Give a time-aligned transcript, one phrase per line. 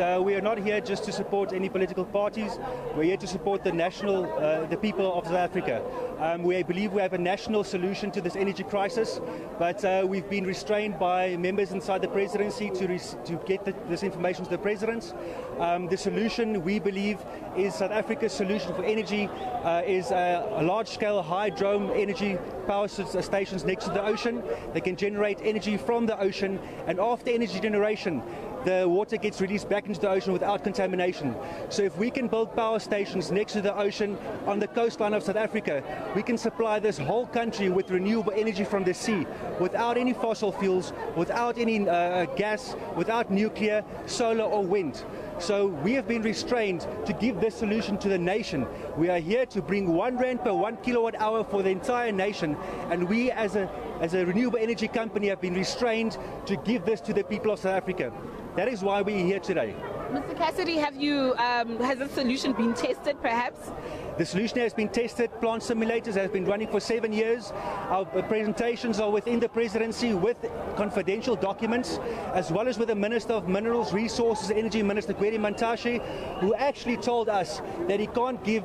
[0.00, 2.58] uh, we are not here just to support any political parties.
[2.94, 5.82] We're here to support the national, uh, the people of South Africa.
[6.18, 9.20] Um, we believe we have a national solution to this energy crisis,
[9.58, 14.02] but uh, we've been restrained by members inside the presidency to, to get the, this
[14.02, 15.14] information to the president.
[15.58, 17.18] Um, the solution, we believe,
[17.56, 19.28] is South Africa's solution for energy
[19.64, 24.42] uh, is a, large-scale hydro energy power stations next to the ocean.
[24.72, 28.22] They can generate energy from the ocean, and after energy generation,
[28.66, 31.36] the water gets released back into the ocean without contamination.
[31.68, 35.22] So if we can build power stations next to the ocean on the coastline of
[35.22, 35.84] South Africa,
[36.16, 39.24] we can supply this whole country with renewable energy from the sea
[39.60, 45.04] without any fossil fuels, without any uh, gas, without nuclear, solar or wind.
[45.38, 48.66] So we have been restrained to give this solution to the nation.
[48.96, 52.56] We are here to bring one rand per one kilowatt hour for the entire nation,
[52.90, 57.00] and we as a as a renewable energy company have been restrained to give this
[57.02, 58.12] to the people of South Africa.
[58.56, 59.74] That is why we're here today.
[60.10, 60.34] Mr.
[60.34, 63.70] Cassidy, have you um, has the solution been tested, perhaps?
[64.16, 65.30] The solution has been tested.
[65.42, 67.52] Plant simulators has been running for seven years.
[67.90, 70.38] Our presentations are within the presidency with
[70.74, 71.98] confidential documents,
[72.32, 76.00] as well as with the Minister of Minerals, Resources, Energy Minister Gwede Mantashe,
[76.38, 78.64] who actually told us that he can't give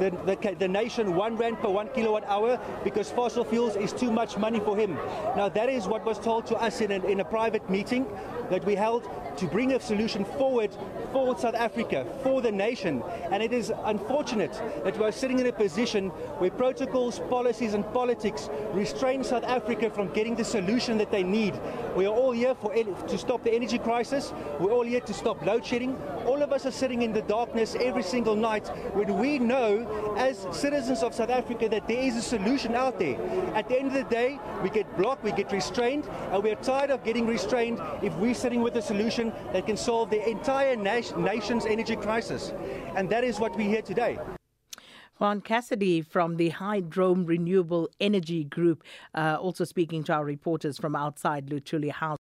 [0.00, 4.10] the, the, the, nation one rand per one kilowatt hour because fossil fuels is too
[4.10, 4.94] much money for him.
[5.36, 8.06] Now that is what was told to us in a, in a private meeting
[8.50, 10.70] that we held to bring a solution forward
[11.12, 13.02] for South Africa, for the nation.
[13.30, 14.52] And it is unfortunate
[14.84, 16.08] that we are sitting in a position
[16.40, 21.58] where protocols, policies and politics restrain South Africa from getting the solution that they need.
[21.96, 24.32] We are all here for, to stop the energy crisis.
[24.58, 25.96] We're all here to stop load shedding.
[26.26, 30.46] All of us are sitting in the darkness every single night when we know as
[30.52, 33.16] citizens of South Africa that there is a solution out there.
[33.54, 36.90] At the end of the day, we get blocked, we get restrained, and we're tired
[36.90, 41.66] of getting restrained if we're sitting with a solution that can solve the entire nation's
[41.66, 42.52] energy crisis.
[42.96, 44.18] And that is what we hear today.
[45.20, 48.82] Juan Cassidy from the Hydrome Renewable Energy Group,
[49.14, 52.18] uh, also speaking to our reporters from outside Luthuli House.